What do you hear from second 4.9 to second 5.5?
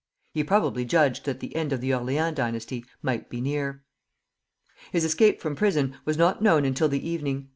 His escape